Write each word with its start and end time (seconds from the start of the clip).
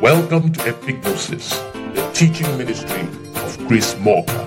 Welcome 0.00 0.52
to 0.52 0.60
Epignosis, 0.60 1.56
the 1.94 2.10
teaching 2.12 2.46
ministry 2.58 3.00
of 3.00 3.66
Chris 3.66 3.94
Morka. 3.94 4.46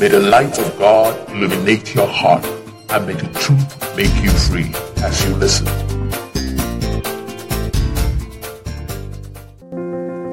May 0.00 0.08
the 0.08 0.18
light 0.18 0.58
of 0.58 0.78
God 0.78 1.28
illuminate 1.28 1.94
your 1.94 2.06
heart 2.06 2.42
and 2.88 3.06
may 3.06 3.12
the 3.12 3.28
truth 3.38 3.96
make 3.98 4.14
you 4.24 4.30
free 4.30 4.72
as 5.04 5.22
you 5.26 5.34
listen. 5.34 5.68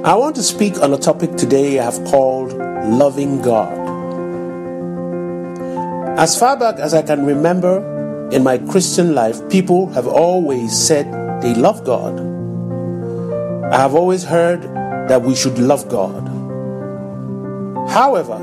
I 0.05 0.15
want 0.15 0.37
to 0.37 0.43
speak 0.43 0.81
on 0.81 0.93
a 0.93 0.97
topic 0.97 1.35
today 1.35 1.79
I 1.79 1.83
have 1.83 2.05
called 2.07 2.53
Loving 2.53 3.41
God. 3.41 3.73
As 6.17 6.39
far 6.39 6.55
back 6.55 6.79
as 6.79 6.93
I 6.93 7.01
can 7.01 7.25
remember 7.25 8.29
in 8.29 8.41
my 8.41 8.57
Christian 8.59 9.15
life, 9.15 9.37
people 9.49 9.87
have 9.87 10.07
always 10.07 10.71
said 10.71 11.11
they 11.41 11.53
love 11.53 11.83
God. 11.83 12.34
I 13.71 13.77
have 13.77 13.95
always 13.95 14.23
heard 14.23 14.61
that 15.09 15.23
we 15.23 15.35
should 15.35 15.57
love 15.57 15.89
God. 15.89 16.27
However, 17.89 18.37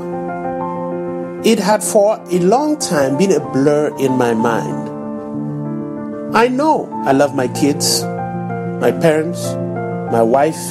it 1.45 1.59
had 1.59 1.81
for 1.81 2.17
a 2.29 2.39
long 2.39 2.77
time 2.77 3.17
been 3.17 3.31
a 3.31 3.39
blur 3.39 3.95
in 3.97 4.17
my 4.17 4.33
mind. 4.33 4.89
I 6.35 6.49
know 6.49 6.89
I 7.05 7.13
love 7.13 7.35
my 7.35 7.47
kids, 7.47 8.03
my 8.03 8.91
parents, 8.91 9.53
my 10.11 10.21
wife, 10.21 10.61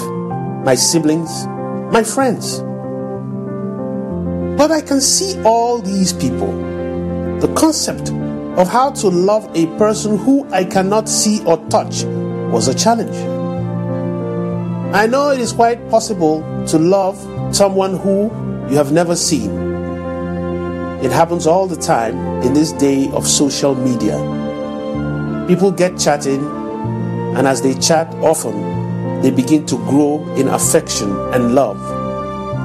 my 0.64 0.74
siblings, 0.74 1.46
my 1.92 2.02
friends. 2.04 2.58
But 4.58 4.70
I 4.70 4.82
can 4.82 5.00
see 5.00 5.42
all 5.44 5.80
these 5.80 6.12
people. 6.12 6.52
The 7.40 7.52
concept 7.54 8.10
of 8.58 8.68
how 8.68 8.90
to 8.90 9.08
love 9.08 9.50
a 9.54 9.66
person 9.78 10.18
who 10.18 10.46
I 10.52 10.64
cannot 10.64 11.08
see 11.08 11.42
or 11.44 11.56
touch 11.68 12.04
was 12.52 12.68
a 12.68 12.74
challenge. 12.74 13.31
I 14.94 15.06
know 15.06 15.30
it 15.30 15.40
is 15.40 15.54
quite 15.54 15.88
possible 15.88 16.42
to 16.66 16.78
love 16.78 17.16
someone 17.56 17.96
who 17.96 18.24
you 18.68 18.76
have 18.76 18.92
never 18.92 19.16
seen. 19.16 19.50
It 21.02 21.10
happens 21.10 21.46
all 21.46 21.66
the 21.66 21.76
time 21.76 22.18
in 22.42 22.52
this 22.52 22.72
day 22.72 23.10
of 23.12 23.26
social 23.26 23.74
media. 23.74 24.18
People 25.48 25.72
get 25.72 25.98
chatting, 25.98 26.44
and 27.34 27.48
as 27.48 27.62
they 27.62 27.72
chat 27.74 28.06
often, 28.16 29.22
they 29.22 29.30
begin 29.30 29.64
to 29.66 29.76
grow 29.88 30.22
in 30.36 30.48
affection 30.48 31.10
and 31.32 31.54
love, 31.54 31.78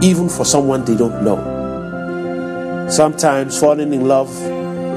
even 0.03 0.27
for 0.27 0.43
someone 0.43 0.83
they 0.83 0.97
don't 0.97 1.23
know. 1.23 1.37
Sometimes 2.89 3.57
falling 3.57 3.93
in 3.93 4.05
love 4.05 4.29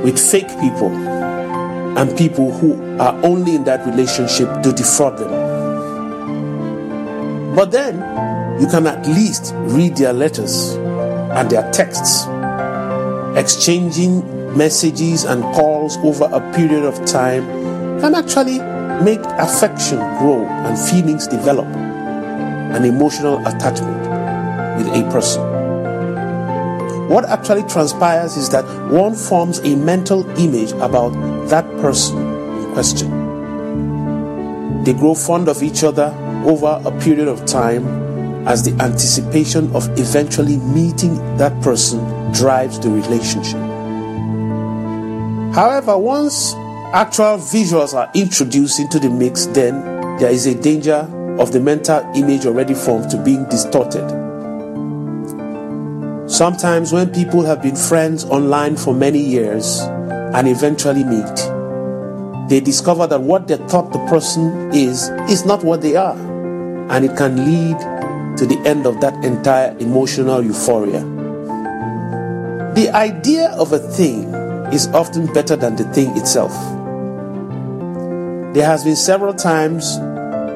with 0.03 0.19
fake 0.19 0.49
people 0.59 0.91
and 0.91 2.19
people 2.19 2.51
who 2.51 2.99
are 2.99 3.15
only 3.25 3.55
in 3.55 3.63
that 3.65 3.87
relationship 3.87 4.49
to 4.65 4.73
defraud 4.73 5.17
them. 5.17 5.40
But 7.61 7.73
then 7.73 7.97
you 8.59 8.67
can 8.69 8.87
at 8.87 9.07
least 9.07 9.53
read 9.55 9.95
their 9.95 10.15
letters 10.15 10.77
and 11.37 11.51
their 11.51 11.71
texts, 11.73 12.25
exchanging 13.37 14.57
messages 14.57 15.25
and 15.25 15.43
calls 15.55 15.99
over 15.99 16.25
a 16.33 16.41
period 16.55 16.85
of 16.85 17.05
time 17.05 17.45
can 18.01 18.15
actually 18.15 18.61
make 19.05 19.21
affection 19.37 19.99
grow 20.17 20.47
and 20.47 20.79
feelings 20.89 21.27
develop, 21.27 21.67
an 21.67 22.83
emotional 22.87 23.47
attachment 23.47 24.09
with 24.79 24.89
a 24.97 25.03
person. 25.13 25.43
What 27.11 27.27
actually 27.27 27.65
transpires 27.65 28.39
is 28.39 28.49
that 28.53 28.65
one 28.91 29.15
forms 29.15 29.59
a 29.59 29.77
mental 29.77 30.27
image 30.39 30.73
about 30.73 31.11
that 31.51 31.67
person 31.83 32.17
in 32.17 32.73
question. 32.73 33.11
They 34.85 34.95
grow 34.95 35.15
fond 35.15 35.51
of 35.51 35.63
each 35.63 35.85
other 35.85 36.17
over 36.45 36.81
a 36.85 37.01
period 37.01 37.29
of 37.29 37.45
time 37.47 37.87
as 38.47 38.63
the 38.63 38.73
anticipation 38.83 39.75
of 39.75 39.89
eventually 39.99 40.57
meeting 40.57 41.15
that 41.37 41.61
person 41.63 42.01
drives 42.33 42.81
the 42.81 42.89
relationship. 42.89 43.61
However, 45.55 45.99
once 45.99 46.55
actual 46.93 47.37
visuals 47.37 47.93
are 47.93 48.11
introduced 48.15 48.79
into 48.81 48.99
the 48.99 49.11
mix, 49.11 49.47
then 49.47 49.83
there 50.19 50.31
is 50.31 50.47
a 50.47 50.55
danger 50.55 51.09
of 51.39 51.53
the 51.53 51.61
mental 51.61 52.01
image 52.15 52.47
already 52.47 52.75
formed 52.75 53.11
to 53.11 53.17
being 53.23 53.49
distorted. 53.49 54.09
Sometimes, 56.29 56.93
when 56.93 57.13
people 57.13 57.43
have 57.43 57.61
been 57.61 57.75
friends 57.75 58.25
online 58.25 58.77
for 58.77 58.95
many 58.95 59.19
years 59.19 59.81
and 59.81 60.47
eventually 60.47 61.03
meet, 61.03 61.37
they 62.49 62.61
discover 62.61 63.07
that 63.07 63.21
what 63.21 63.49
they 63.49 63.57
thought 63.57 63.93
the 63.93 63.99
person 64.07 64.71
is 64.73 65.09
is 65.29 65.45
not 65.45 65.65
what 65.65 65.83
they 65.83 65.97
are, 65.97 66.17
and 66.91 67.05
it 67.05 67.17
can 67.17 67.37
lead 67.37 67.79
to 68.37 68.47
the 68.47 68.61
end 68.67 68.87
of 68.87 69.01
that 69.01 69.15
entire 69.25 69.77
emotional 69.79 70.43
euphoria. 70.43 71.01
The 72.75 72.91
idea 72.95 73.51
of 73.51 73.73
a 73.73 73.79
thing 73.79 74.25
is 74.73 74.89
often 74.89 75.33
better 75.33 75.57
than 75.57 75.77
the 75.77 75.85
thing 75.93 76.17
itself. 76.17 76.53
There 78.55 78.67
has 78.67 78.83
been 78.83 78.97
several 78.97 79.35
times 79.35 79.99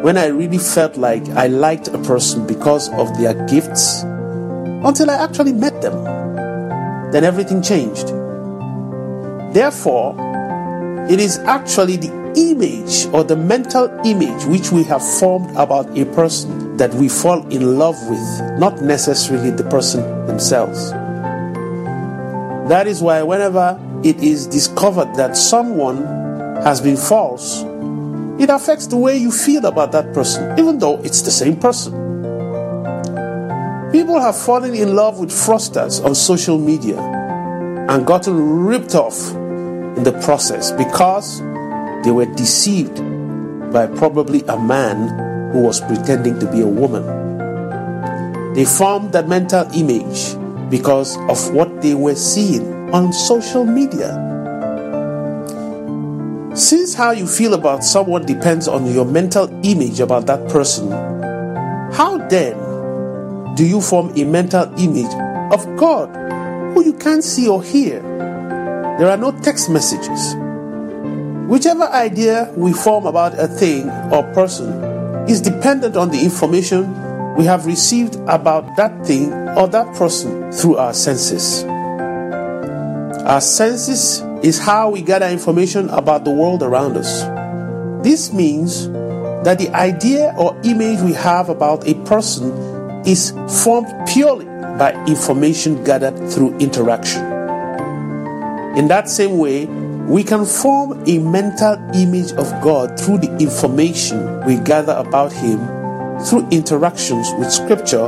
when 0.03 0.19
I 0.19 0.27
really 0.27 0.59
felt 0.59 0.97
like 0.97 1.29
I 1.31 1.47
liked 1.47 1.89
a 1.89 1.99
person 1.99 2.47
because 2.47 2.89
of 2.91 3.17
their 3.17 3.35
gifts 3.47 4.03
until 4.03 5.11
I 5.11 5.15
actually 5.23 5.53
met 5.53 5.81
them. 5.83 6.05
Then 7.13 7.23
everything 7.23 7.63
changed. 7.63 8.09
Therefore, 9.55 10.17
it 11.09 11.21
is 11.21 11.39
actually 11.39 11.97
the 11.97 12.24
image 12.37 13.07
or 13.13 13.25
the 13.25 13.37
mental 13.37 13.89
image 14.05 14.45
which 14.47 14.71
we 14.71 14.83
have 14.85 15.03
formed 15.19 15.51
about 15.57 15.97
a 15.99 16.05
person 16.15 16.77
that 16.77 16.93
we 16.95 17.09
fall 17.09 17.47
in 17.49 17.79
love 17.79 17.97
with, 18.09 18.59
not 18.59 18.83
necessarily 18.83 19.51
the 19.51 19.65
person 19.65 20.03
themselves. 20.27 20.91
That 22.69 22.87
is 22.87 23.03
why, 23.03 23.23
whenever 23.23 23.79
it 24.03 24.17
is 24.23 24.47
discovered 24.47 25.15
that 25.17 25.37
someone 25.37 26.05
has 26.63 26.81
been 26.81 26.97
false, 26.97 27.63
it 28.41 28.51
affects 28.51 28.87
the 28.89 28.97
way 28.97 29.17
you 29.17 29.31
feel 29.31 29.67
about 29.67 29.93
that 29.93 30.13
person, 30.13 30.59
even 30.59 30.79
though 30.79 31.01
it's 31.03 31.23
the 31.23 31.31
same 31.31 31.57
person. 31.57 31.93
People 33.93 34.21
have 34.21 34.37
fallen 34.37 34.75
in 34.75 34.97
love 34.97 35.21
with 35.21 35.31
fraudsters 35.31 36.05
on 36.05 36.15
social 36.15 36.59
media 36.59 36.99
and 36.99 38.05
gotten 38.05 38.65
ripped 38.67 38.95
off 38.95 39.31
in 39.33 40.03
the 40.03 40.13
process 40.25 40.73
because 40.73 41.41
they 42.05 42.11
were 42.11 42.27
deceived 42.27 42.97
by 43.73 43.87
probably 43.87 44.43
a 44.43 44.59
man 44.59 45.53
who 45.53 45.61
was 45.61 45.81
pretending 45.81 46.39
to 46.39 46.51
be 46.51 46.61
a 46.61 46.67
woman. 46.67 47.05
They 48.55 48.65
formed 48.65 49.13
that 49.13 49.29
mental 49.29 49.67
image 49.75 50.37
because 50.71 51.17
of 51.29 51.53
what 51.53 51.83
they 51.83 51.95
were 51.95 52.15
seeing 52.15 52.91
on 52.95 53.13
social 53.13 53.65
media. 53.65 54.21
Since 56.55 56.95
how 56.95 57.11
you 57.11 57.27
feel 57.27 57.55
about 57.55 57.83
someone 57.83 58.27
depends 58.27 58.69
on 58.69 58.87
your 58.87 59.05
mental 59.05 59.49
image 59.65 59.99
about 59.99 60.27
that 60.27 60.49
person, 60.49 60.91
how 61.93 62.19
then 62.29 62.55
do 63.57 63.65
you 63.65 63.81
form 63.81 64.13
a 64.17 64.25
mental 64.25 64.73
image 64.79 65.13
of 65.53 65.65
God 65.77 66.15
who 66.75 66.85
you 66.85 66.93
can't 66.93 67.25
see 67.25 67.49
or 67.49 67.63
hear? 67.63 68.03
There 68.99 69.09
are 69.11 69.17
no 69.17 69.33
text 69.41 69.69
messages. 69.71 70.37
Whichever 71.49 71.85
idea 71.85 72.53
we 72.57 72.73
form 72.73 73.07
about 73.07 73.39
a 73.39 73.47
thing 73.47 73.91
or 74.11 74.23
person 74.33 75.29
is 75.29 75.41
dependent 75.41 75.97
on 75.97 76.11
the 76.11 76.21
information 76.23 77.35
we 77.37 77.45
have 77.45 77.67
received 77.67 78.17
about 78.29 78.77
that 78.77 79.05
thing 79.05 79.33
or 79.57 79.69
that 79.69 79.95
person 79.95 80.53
through 80.53 80.77
our 80.77 80.95
senses. 80.95 81.65
Our 83.25 83.41
senses 83.41 84.21
is 84.43 84.59
how 84.59 84.91
we 84.91 85.03
gather 85.03 85.29
information 85.29 85.91
about 85.91 86.25
the 86.25 86.31
world 86.31 86.63
around 86.63 86.97
us. 86.97 87.23
This 88.05 88.33
means 88.33 88.89
that 89.45 89.59
the 89.59 89.71
idea 89.75 90.35
or 90.39 90.59
image 90.65 91.01
we 91.01 91.13
have 91.13 91.49
about 91.49 91.87
a 91.87 91.95
person 92.07 92.53
is 93.07 93.33
formed 93.63 93.93
purely 94.07 94.47
by 94.79 94.93
information 95.07 95.83
gathered 95.85 96.31
through 96.31 96.57
interaction. 96.59 97.23
In 98.77 98.89
that 98.89 99.09
same 99.09 99.39
way, 99.39 99.69
we 100.07 100.23
can 100.23 100.45
form 100.45 101.03
a 101.07 101.19
mental 101.19 101.75
image 101.95 102.33
of 102.33 102.49
God 102.61 103.01
through 103.01 103.19
the 103.19 103.35
information 103.39 104.45
we 104.45 104.57
gather 104.59 104.93
about 104.93 105.33
Him 105.33 105.59
through 106.27 106.47
interactions 106.51 107.31
with 107.39 107.51
Scripture 107.51 108.07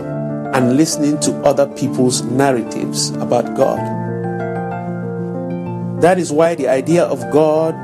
and 0.54 0.76
listening 0.76 1.18
to 1.20 1.34
other 1.42 1.66
people's 1.66 2.22
narratives 2.22 3.10
about 3.16 3.56
God. 3.56 3.80
That 6.02 6.18
is 6.18 6.30
why 6.30 6.54
the 6.54 6.68
idea 6.68 7.04
of 7.04 7.20
God 7.32 7.74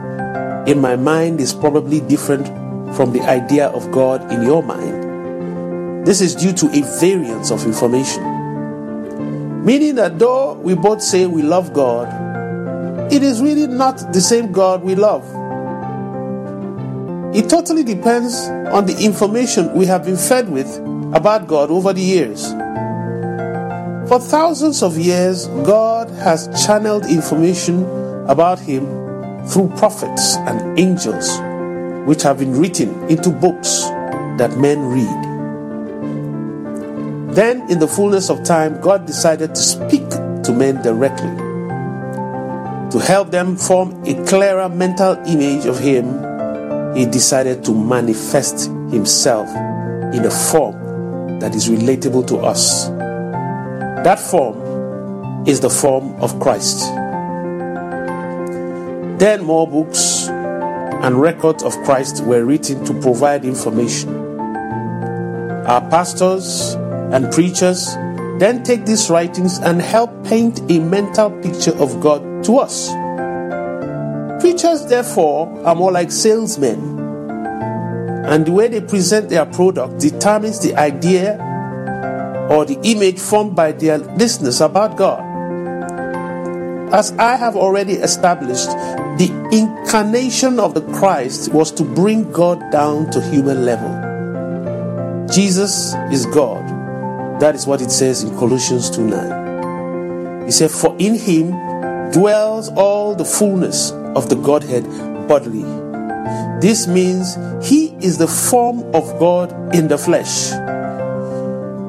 in 0.68 0.80
my 0.80 0.96
mind 0.96 1.40
is 1.40 1.54
probably 1.54 2.00
different 2.00 2.46
from 2.94 3.12
the 3.12 3.22
idea 3.22 3.68
of 3.68 3.90
God 3.90 4.30
in 4.30 4.42
your 4.42 4.62
mind. 4.62 6.06
This 6.06 6.20
is 6.20 6.34
due 6.34 6.52
to 6.52 6.66
a 6.66 6.82
variance 7.00 7.50
of 7.50 7.64
information. 7.64 8.22
Meaning 9.64 9.94
that 9.94 10.18
though 10.18 10.54
we 10.54 10.74
both 10.74 11.00
say 11.00 11.26
we 11.26 11.42
love 11.42 11.72
God, 11.72 12.31
it 13.12 13.22
is 13.22 13.42
really 13.42 13.66
not 13.66 13.98
the 14.14 14.22
same 14.22 14.52
God 14.52 14.82
we 14.82 14.94
love. 14.94 15.22
It 17.36 17.50
totally 17.50 17.84
depends 17.84 18.48
on 18.72 18.86
the 18.86 18.96
information 19.04 19.74
we 19.74 19.84
have 19.84 20.06
been 20.06 20.16
fed 20.16 20.48
with 20.48 20.78
about 21.14 21.46
God 21.46 21.70
over 21.70 21.92
the 21.92 22.00
years. 22.00 22.50
For 24.08 24.18
thousands 24.18 24.82
of 24.82 24.96
years, 24.96 25.46
God 25.66 26.08
has 26.10 26.48
channeled 26.64 27.04
information 27.04 27.84
about 28.30 28.58
Him 28.58 28.86
through 29.46 29.68
prophets 29.76 30.36
and 30.36 30.78
angels, 30.78 31.38
which 32.08 32.22
have 32.22 32.38
been 32.38 32.58
written 32.58 33.10
into 33.10 33.28
books 33.28 33.82
that 34.38 34.56
men 34.56 34.86
read. 34.86 35.28
Then, 37.34 37.70
in 37.70 37.78
the 37.78 37.88
fullness 37.88 38.30
of 38.30 38.42
time, 38.42 38.80
God 38.80 39.04
decided 39.04 39.54
to 39.54 39.60
speak 39.60 40.08
to 40.08 40.54
men 40.54 40.80
directly 40.82 41.51
to 42.92 42.98
help 42.98 43.30
them 43.30 43.56
form 43.56 44.04
a 44.04 44.22
clearer 44.26 44.68
mental 44.68 45.14
image 45.26 45.64
of 45.64 45.78
Him. 45.78 46.04
He 46.94 47.06
decided 47.06 47.64
to 47.64 47.74
manifest 47.74 48.66
Himself 48.92 49.48
in 50.14 50.26
a 50.26 50.30
form 50.30 51.40
that 51.40 51.54
is 51.54 51.70
relatable 51.70 52.26
to 52.26 52.36
us. 52.36 52.88
That 54.04 54.20
form 54.20 55.48
is 55.48 55.60
the 55.60 55.70
form 55.70 56.20
of 56.20 56.38
Christ. 56.38 56.80
Then 59.18 59.42
more 59.42 59.66
books 59.66 60.28
and 60.28 61.18
records 61.18 61.62
of 61.62 61.74
Christ 61.84 62.22
were 62.24 62.44
written 62.44 62.84
to 62.84 63.00
provide 63.00 63.46
information. 63.46 64.14
Our 65.66 65.80
pastors 65.88 66.74
and 66.74 67.32
preachers 67.32 67.94
then 68.38 68.62
take 68.64 68.84
these 68.84 69.08
writings 69.08 69.58
and 69.60 69.80
help 69.80 70.10
paint 70.26 70.60
a 70.70 70.78
mental 70.78 71.30
picture 71.40 71.74
of 71.78 71.98
God 71.98 72.31
to 72.44 72.58
us. 72.58 72.90
Preachers, 74.42 74.86
therefore, 74.86 75.48
are 75.64 75.74
more 75.74 75.92
like 75.92 76.10
salesmen, 76.10 76.98
and 78.26 78.46
the 78.46 78.52
way 78.52 78.68
they 78.68 78.80
present 78.80 79.28
their 79.28 79.46
product 79.46 80.00
determines 80.00 80.60
the 80.60 80.74
idea 80.76 81.38
or 82.50 82.64
the 82.64 82.78
image 82.82 83.18
formed 83.18 83.54
by 83.54 83.72
their 83.72 83.98
listeners 83.98 84.60
about 84.60 84.96
God. 84.96 85.32
As 86.92 87.12
I 87.12 87.36
have 87.36 87.56
already 87.56 87.94
established, 87.94 88.68
the 89.16 89.30
incarnation 89.50 90.60
of 90.60 90.74
the 90.74 90.82
Christ 90.92 91.52
was 91.52 91.70
to 91.72 91.84
bring 91.84 92.30
God 92.32 92.70
down 92.70 93.10
to 93.12 93.20
human 93.22 93.64
level. 93.64 93.88
Jesus 95.32 95.94
is 96.10 96.26
God. 96.26 96.60
That 97.40 97.54
is 97.54 97.66
what 97.66 97.80
it 97.80 97.90
says 97.90 98.22
in 98.22 98.36
Colossians 98.36 98.90
2 98.90 99.06
9. 99.06 100.44
He 100.44 100.50
said, 100.50 100.70
For 100.70 100.94
in 100.98 101.14
him 101.14 101.52
dwells 102.12 102.68
all 102.70 103.14
the 103.14 103.24
fullness 103.24 103.90
of 103.90 104.28
the 104.28 104.36
Godhead 104.36 104.84
bodily. 105.26 105.62
This 106.60 106.86
means 106.86 107.36
he 107.66 107.96
is 108.04 108.18
the 108.18 108.28
form 108.28 108.80
of 108.94 109.18
God 109.18 109.74
in 109.74 109.88
the 109.88 109.98
flesh. 109.98 110.50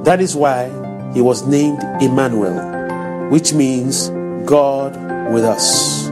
That 0.06 0.20
is 0.20 0.36
why 0.36 0.70
he 1.14 1.22
was 1.22 1.46
named 1.46 1.84
Emmanuel, 2.02 3.30
which 3.30 3.54
means 3.54 4.10
God 4.46 4.96
with 5.32 5.46
us. 5.46 6.08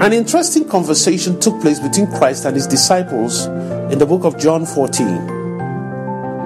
An 0.00 0.12
interesting 0.12 0.68
conversation 0.68 1.38
took 1.40 1.60
place 1.60 1.78
between 1.80 2.06
Christ 2.08 2.44
and 2.44 2.54
his 2.56 2.66
disciples 2.66 3.46
in 3.92 3.98
the 3.98 4.06
book 4.06 4.24
of 4.24 4.38
John 4.38 4.66
14. 4.66 5.06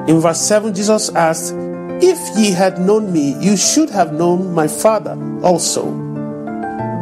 In 0.08 0.20
verse 0.20 0.40
7, 0.40 0.74
Jesus 0.74 1.08
asked, 1.10 1.54
If 2.02 2.36
ye 2.36 2.50
had 2.50 2.78
known 2.78 3.12
me, 3.12 3.34
you 3.40 3.56
should 3.56 3.90
have 3.90 4.12
known 4.12 4.52
my 4.52 4.68
Father 4.68 5.16
also. 5.42 5.88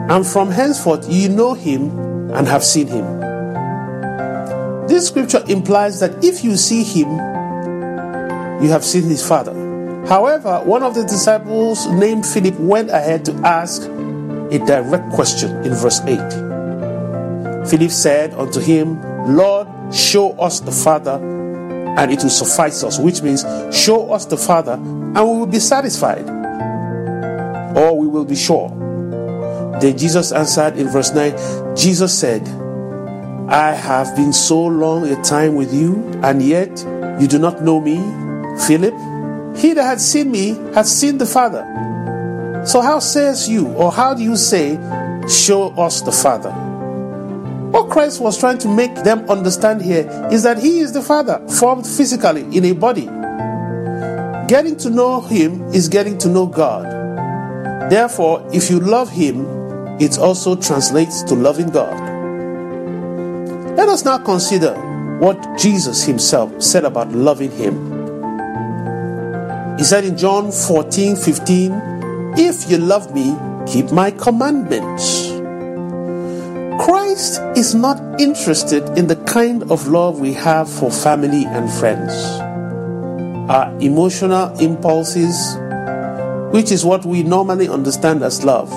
And 0.09 0.27
from 0.27 0.51
henceforth 0.51 1.09
ye 1.09 1.29
know 1.29 1.55
him 1.55 2.31
and 2.31 2.47
have 2.47 2.63
seen 2.63 2.87
him. 2.87 3.05
This 4.87 5.09
scripture 5.09 5.43
implies 5.49 5.99
that 6.01 6.23
if 6.23 6.45
you 6.45 6.57
see 6.57 6.85
him, 6.85 7.11
you 8.63 8.71
have 8.71 8.85
seen 8.85 9.05
his 9.05 9.27
Father. 9.27 9.53
However, 10.07 10.61
one 10.65 10.83
of 10.83 10.95
the 10.95 11.03
disciples 11.03 11.87
named 11.87 12.27
Philip 12.27 12.59
went 12.61 12.91
ahead 12.91 13.25
to 13.25 13.33
ask 13.45 13.83
a 13.83 14.59
direct 14.59 15.11
question 15.13 15.51
in 15.65 15.75
verse 15.75 16.01
8. 16.03 17.67
Philip 17.67 17.91
said 17.91 18.35
unto 18.35 18.61
him, 18.61 19.01
Lord, 19.35 19.67
show 19.93 20.33
us 20.33 20.61
the 20.61 20.71
Father, 20.71 21.19
and 21.97 22.13
it 22.13 22.23
will 22.23 22.31
suffice 22.31 22.83
us, 22.83 22.99
which 22.99 23.23
means 23.23 23.45
show 23.75 24.13
us 24.13 24.27
the 24.27 24.37
Father 24.37 24.73
and 24.73 25.15
we 25.15 25.39
will 25.39 25.47
be 25.47 25.61
satisfied, 25.61 26.29
or 27.77 27.99
we 27.99 28.07
will 28.07 28.25
be 28.25 28.37
sure. 28.37 28.69
Then 29.81 29.97
Jesus 29.97 30.33
answered 30.33 30.77
in 30.77 30.89
verse 30.89 31.13
9 31.13 31.77
Jesus 31.77 32.17
said, 32.19 32.43
I 33.49 33.73
have 33.73 34.17
been 34.17 34.33
so 34.33 34.65
long 34.65 35.07
a 35.07 35.23
time 35.23 35.55
with 35.55 35.75
you, 35.75 36.03
and 36.23 36.43
yet 36.43 36.71
you 37.21 37.29
do 37.29 37.39
not 37.39 37.63
know 37.63 37.79
me, 37.79 37.97
Philip. 38.67 38.95
He 39.57 39.75
that 39.75 39.85
had 39.85 40.01
seen 40.01 40.31
me 40.31 40.55
has 40.75 40.91
seen 40.91 41.19
the 41.19 41.27
Father. 41.27 41.63
So, 42.67 42.81
how 42.81 43.01
says 43.01 43.49
you, 43.49 43.69
or 43.75 43.93
how 43.93 44.15
do 44.15 44.23
you 44.23 44.37
say, 44.37 44.79
Show 45.29 45.71
us 45.77 46.01
the 46.01 46.13
Father? 46.13 46.74
What 47.75 47.91
Christ 47.91 48.21
was 48.21 48.39
trying 48.39 48.59
to 48.59 48.69
make 48.69 48.95
them 49.03 49.29
understand 49.29 49.83
here 49.83 50.09
is 50.31 50.45
that 50.45 50.59
He 50.59 50.79
is 50.79 50.93
the 50.93 51.03
Father, 51.03 51.45
formed 51.49 51.85
physically 51.85 52.43
in 52.57 52.65
a 52.67 52.71
body. 52.73 53.07
Getting 54.47 54.77
to 54.77 54.91
know 54.91 55.21
Him 55.21 55.65
is 55.75 55.89
getting 55.89 56.17
to 56.19 56.29
know 56.29 56.47
God. 56.47 56.85
Therefore, 57.91 58.49
if 58.53 58.71
you 58.71 58.79
love 58.79 59.11
Him, 59.11 59.45
it 60.01 60.19
also 60.19 60.55
translates 60.55 61.25
to 61.25 61.35
loving 61.35 61.69
God. 61.71 61.99
Let 63.77 63.89
us 63.89 64.05
now 64.05 64.19
consider 64.19 64.75
what 65.19 65.59
Jesus 65.59 66.05
Himself 66.05 66.63
said 66.63 66.85
about 66.85 67.11
loving 67.11 67.51
Him. 67.51 67.91
He 69.79 69.83
said 69.83 70.05
in 70.05 70.17
John 70.17 70.53
14 70.53 71.17
15, 71.17 71.73
If 72.39 72.71
you 72.71 72.79
love 72.79 73.13
me, 73.13 73.37
keep 73.67 73.91
my 73.91 74.13
commandments. 74.13 75.34
Christ 77.05 77.43
is 77.55 77.75
not 77.75 78.01
interested 78.19 78.83
in 78.97 79.09
the 79.09 79.17
kind 79.29 79.71
of 79.71 79.89
love 79.89 80.21
we 80.21 80.33
have 80.33 80.71
for 80.71 80.91
family 80.91 81.45
and 81.45 81.71
friends. 81.71 82.15
Our 83.51 83.77
emotional 83.79 84.59
impulses, 84.59 85.37
which 86.51 86.73
is 86.73 86.83
what 86.83 87.05
we 87.05 87.23
normally 87.23 87.69
understand 87.69 88.23
as 88.23 88.43
love, 88.43 88.71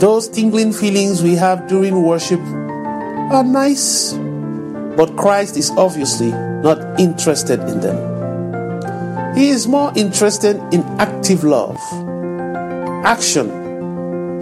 those 0.00 0.28
tingling 0.28 0.74
feelings 0.74 1.22
we 1.22 1.34
have 1.36 1.66
during 1.66 2.02
worship 2.02 2.40
are 3.32 3.42
nice, 3.42 4.12
but 4.98 5.16
Christ 5.16 5.56
is 5.56 5.70
obviously 5.78 6.30
not 6.30 7.00
interested 7.00 7.58
in 7.60 7.80
them. 7.80 9.34
He 9.34 9.48
is 9.48 9.66
more 9.66 9.94
interested 9.96 10.56
in 10.74 10.82
active 11.00 11.42
love, 11.42 11.80
action 13.02 13.63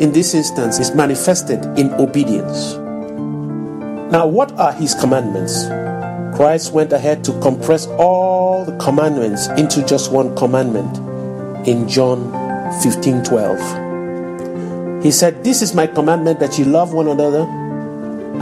in 0.03 0.11
this 0.11 0.35
instance 0.35 0.81
is 0.81 0.93
manifested 0.97 1.65
in 1.79 1.93
obedience. 1.95 2.75
Now, 4.13 4.27
what 4.27 4.51
are 4.59 4.73
his 4.73 4.95
commandments? 4.95 5.67
Christ 6.37 6.73
went 6.73 6.93
ahead 6.93 7.23
to 7.23 7.41
compress 7.41 7.87
all 7.87 8.65
the 8.65 8.77
commandments 8.79 9.47
into 9.51 9.87
just 9.87 10.11
one 10.11 10.35
commandment 10.35 10.99
in 11.69 11.89
John 11.89 12.33
15 12.83 13.23
12. 13.23 15.05
He 15.05 15.13
said, 15.13 15.45
This 15.45 15.63
is 15.63 15.73
my 15.73 15.87
commandment 15.87 16.41
that 16.41 16.59
you 16.59 16.65
love 16.65 16.93
one 16.93 17.07
another 17.07 17.47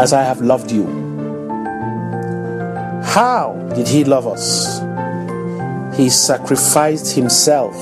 as 0.00 0.14
I 0.14 0.23
have 0.23 0.40
loved 0.40 0.73
you. 0.73 0.87
How 3.05 3.52
did 3.75 3.87
he 3.87 4.05
love 4.05 4.26
us? 4.26 4.81
He 5.95 6.09
sacrificed 6.09 7.14
himself 7.14 7.75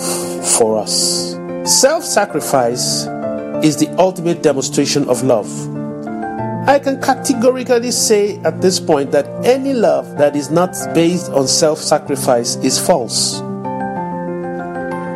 for 0.58 0.78
us. 0.78 1.37
Self 1.64 2.02
sacrifice 2.02 3.06
is 3.62 3.77
the 3.77 3.88
ultimate 3.99 4.43
demonstration 4.43 5.09
of 5.09 5.23
love. 5.23 5.49
I 6.69 6.79
can 6.79 7.00
categorically 7.00 7.91
say 7.91 8.38
at 8.41 8.61
this 8.61 8.79
point 8.79 9.11
that 9.12 9.27
any 9.45 9.73
love 9.73 10.19
that 10.19 10.37
is 10.37 10.50
not 10.50 10.77
based 10.95 11.31
on 11.31 11.49
self 11.49 11.79
sacrifice 11.79 12.57
is 12.57 12.79
false. 12.79 13.41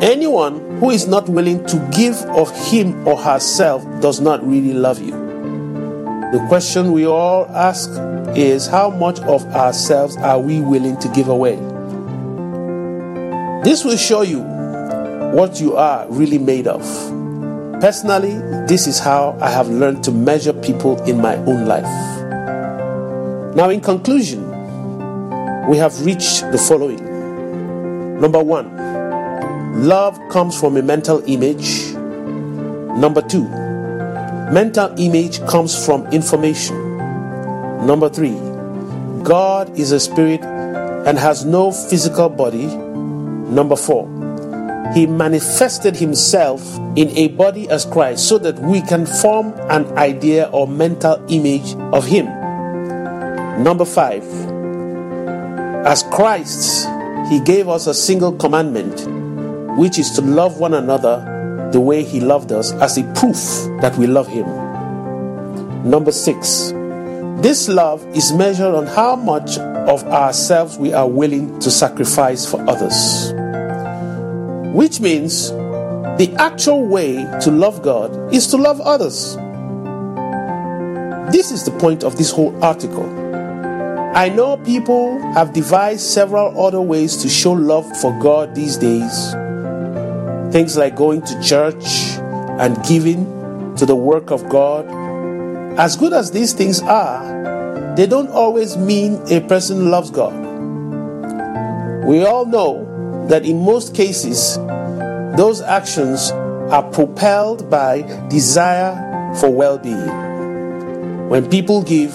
Anyone 0.03 0.79
who 0.81 0.91
is 0.91 1.07
not 1.07 1.29
willing 1.29 1.65
to 1.67 1.77
give 1.95 2.17
of 2.31 2.51
him 2.69 3.07
or 3.07 3.17
herself 3.17 3.85
does 4.01 4.21
not 4.21 4.45
really 4.47 4.73
love 4.73 5.01
you. 5.01 5.13
The 6.33 6.45
question 6.49 6.93
we 6.93 7.07
all 7.07 7.45
ask 7.55 7.91
is 8.35 8.67
how 8.67 8.91
much 8.91 9.21
of 9.21 9.45
ourselves 9.55 10.17
are 10.17 10.41
we 10.41 10.61
willing 10.61 10.97
to 11.01 11.09
give 11.09 11.29
away? 11.29 11.57
This 13.63 13.85
will 13.85 13.99
show 13.99 14.23
you 14.23 14.41
what 15.37 15.61
you 15.61 15.77
are 15.77 16.07
really 16.09 16.39
made 16.39 16.67
of. 16.67 16.83
Personally, 17.83 18.39
this 18.69 18.87
is 18.87 19.01
how 19.01 19.37
I 19.41 19.51
have 19.51 19.69
learned 19.69 20.05
to 20.05 20.13
measure 20.13 20.53
people 20.53 21.03
in 21.03 21.21
my 21.21 21.35
own 21.35 21.67
life. 21.67 21.83
Now, 23.57 23.71
in 23.71 23.81
conclusion, 23.81 24.47
we 25.67 25.79
have 25.79 26.07
reached 26.07 26.43
the 26.53 26.59
following. 26.59 28.21
Number 28.21 28.41
one, 28.41 28.71
love 29.89 30.17
comes 30.31 30.57
from 30.61 30.77
a 30.77 30.83
mental 30.83 31.25
image. 31.27 31.93
Number 33.01 33.21
two, 33.21 33.49
mental 33.49 34.95
image 34.97 35.45
comes 35.49 35.75
from 35.85 36.07
information. 36.13 36.77
Number 37.85 38.09
three, 38.09 38.39
God 39.25 39.77
is 39.77 39.91
a 39.91 39.99
spirit 39.99 40.45
and 40.45 41.19
has 41.19 41.45
no 41.45 41.73
physical 41.73 42.29
body. 42.29 42.67
Number 42.67 43.75
four, 43.75 44.22
he 44.95 45.07
manifested 45.07 45.97
himself 45.97 46.63
in 46.97 47.09
a 47.17 47.29
body 47.29 47.69
as 47.71 47.85
Christ 47.87 48.29
so 48.29 48.39
that 48.39 48.59
we 48.59 48.83
can 48.83 49.07
form 49.07 49.55
an 49.71 49.87
idea 49.97 50.51
or 50.53 50.69
mental 50.69 51.25
image 51.29 51.75
of 51.95 52.05
him. 52.05 52.27
Number 53.63 53.85
five, 53.85 54.25
as 55.87 56.03
Christ, 56.05 56.89
he 57.31 57.41
gave 57.41 57.69
us 57.69 57.87
a 57.87 57.95
single 57.95 58.33
commandment, 58.33 59.07
which 59.79 59.99
is 59.99 60.11
to 60.13 60.21
love 60.21 60.59
one 60.59 60.75
another 60.75 61.71
the 61.73 61.81
way 61.81 62.05
he 62.05 62.21
loved 62.21 62.53
us 62.53 62.73
as 62.73 62.99
a 62.99 63.03
proof 63.15 63.37
that 63.81 63.97
we 63.97 64.07
love 64.07 64.29
him. 64.29 64.47
Number 65.89 66.13
six, 66.13 66.73
this 67.43 67.69
love 67.69 68.07
is 68.15 68.33
measured 68.33 68.75
on 68.75 68.87
how 68.87 69.17
much 69.17 69.59
of 69.59 70.05
ourselves 70.05 70.79
we 70.79 70.93
are 70.93 71.09
willing 71.09 71.59
to 71.61 71.71
sacrifice 71.71 72.49
for 72.49 72.61
others. 72.69 73.33
Which 74.73 75.01
means 75.01 75.51
the 75.51 76.35
actual 76.39 76.87
way 76.87 77.17
to 77.43 77.51
love 77.51 77.83
God 77.83 78.33
is 78.33 78.47
to 78.49 78.57
love 78.57 78.81
others. 78.81 79.37
This 81.33 81.51
is 81.51 81.65
the 81.65 81.77
point 81.79 82.05
of 82.05 82.17
this 82.17 82.31
whole 82.31 82.63
article. 82.65 83.05
I 84.15 84.29
know 84.29 84.57
people 84.59 85.21
have 85.33 85.53
devised 85.53 86.03
several 86.03 86.59
other 86.61 86.81
ways 86.81 87.17
to 87.19 87.29
show 87.29 87.53
love 87.53 87.87
for 87.99 88.19
God 88.19 88.55
these 88.55 88.77
days. 88.77 89.33
Things 90.53 90.77
like 90.77 90.97
going 90.97 91.23
to 91.23 91.43
church 91.43 92.19
and 92.61 92.83
giving 92.85 93.75
to 93.77 93.87
the 93.87 93.97
work 93.97 94.31
of 94.31 94.49
God. 94.49 94.87
As 95.79 95.97
good 95.97 96.13
as 96.13 96.31
these 96.31 96.53
things 96.53 96.83
are, 96.83 97.95
they 97.97 98.07
don't 98.07 98.29
always 98.29 98.77
mean 98.77 99.21
a 99.31 99.41
person 99.41 99.91
loves 99.91 100.11
God. 100.11 100.35
We 102.05 102.25
all 102.25 102.45
know 102.45 102.82
that 103.29 103.45
in 103.45 103.65
most 103.65 103.95
cases, 103.95 104.57
those 105.37 105.61
actions 105.63 106.31
are 106.73 106.83
propelled 106.91 107.69
by 107.71 108.03
desire 108.29 109.35
for 109.39 109.51
well 109.51 109.79
being. 109.79 111.29
When 111.29 111.49
people 111.49 111.83
give, 111.83 112.13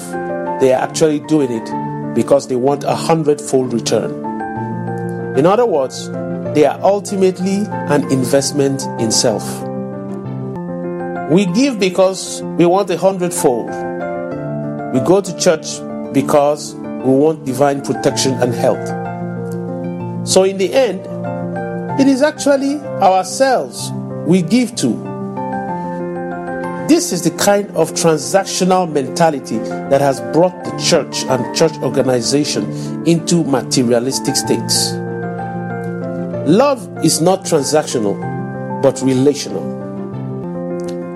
they 0.60 0.74
are 0.74 0.82
actually 0.82 1.20
doing 1.22 1.52
it 1.52 2.16
because 2.16 2.48
they 2.48 2.56
want 2.56 2.84
a 2.84 2.96
hundredfold 2.96 3.74
return. 3.74 4.26
In 5.38 5.46
other 5.46 5.66
words, 5.66 6.10
they 6.56 6.66
are 6.66 6.80
ultimately 6.82 7.66
an 7.68 8.12
investment 8.12 8.82
in 9.00 9.12
self. 9.12 9.44
We 11.30 11.46
give 11.46 11.80
because 11.80 12.42
we 12.42 12.66
want 12.66 12.90
a 12.90 12.98
hundredfold. 12.98 13.68
We 14.94 15.00
go 15.02 15.22
to 15.22 15.38
church 15.38 15.80
because 16.14 16.74
we 16.74 17.14
want 17.14 17.46
divine 17.46 17.82
protection 17.82 18.34
and 18.36 18.54
health. 18.54 19.07
So, 20.28 20.44
in 20.44 20.58
the 20.58 20.74
end, 20.74 21.08
it 22.02 22.06
is 22.06 22.22
actually 22.22 22.82
ourselves 23.02 23.92
we 24.26 24.42
give 24.42 24.76
to. 24.76 24.90
This 26.90 27.14
is 27.14 27.24
the 27.24 27.32
kind 27.38 27.70
of 27.78 27.92
transactional 27.92 28.92
mentality 28.92 29.58
that 29.58 30.02
has 30.02 30.20
brought 30.34 30.66
the 30.66 30.78
church 30.78 31.24
and 31.24 31.56
church 31.56 31.72
organization 31.78 33.08
into 33.08 33.46
materialistic 33.46 34.36
states. 34.36 34.92
Love 36.46 37.06
is 37.06 37.22
not 37.22 37.46
transactional, 37.46 38.20
but 38.82 39.02
relational. 39.02 39.64